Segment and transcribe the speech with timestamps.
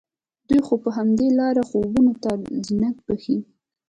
[0.47, 2.31] دوی خو په همدې لاره خوبونو ته
[2.65, 3.37] زينت بښي